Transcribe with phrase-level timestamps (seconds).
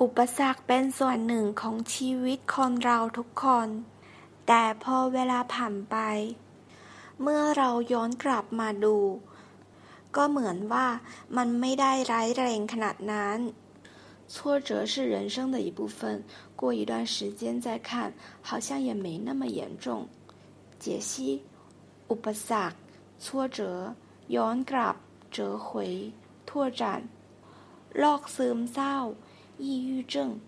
[0.00, 3.68] อุปสรรคเป็นส่วนหนึ่งของชีวิตคนเราทุกคน
[4.46, 5.96] แต่พอเวลาผ่านไป
[7.22, 8.96] เมื่อเราย้อนกลับมาดู
[10.16, 10.86] ก็เหมือนว่า
[11.36, 13.38] มันไม่ได้ร้ายแรงขนาดนั้น
[14.32, 14.34] 挫
[14.68, 16.24] 折是人生的一部分，
[16.60, 18.12] 过一段时间再看，
[18.42, 20.08] 好像也没那么严重。
[20.82, 21.44] 解析：
[22.10, 22.76] อุปสรรค
[23.24, 23.60] 挫折
[24.36, 24.96] ย้อนกลับ
[25.36, 26.12] 折回
[26.48, 26.50] 拓
[26.80, 26.82] 展
[27.96, 28.96] โรคซึมเศร้า
[29.61, 30.39] 抑郁症